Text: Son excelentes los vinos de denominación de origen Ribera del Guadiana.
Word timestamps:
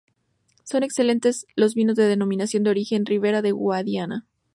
Son 0.63 0.81
excelentes 0.81 1.45
los 1.55 1.75
vinos 1.75 1.95
de 1.95 2.07
denominación 2.07 2.63
de 2.63 2.71
origen 2.71 3.05
Ribera 3.05 3.43
del 3.43 3.53
Guadiana. 3.53 4.25